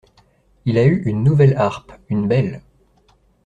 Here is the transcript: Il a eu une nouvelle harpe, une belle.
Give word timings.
Il 0.65 0.79
a 0.79 0.83
eu 0.87 1.03
une 1.03 1.21
nouvelle 1.23 1.55
harpe, 1.57 1.91
une 2.09 2.27
belle. 2.27 2.63